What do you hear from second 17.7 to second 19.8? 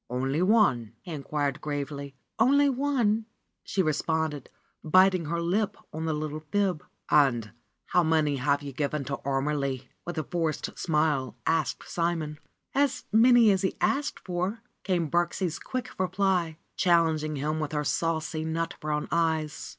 her saucy nut brown eyes.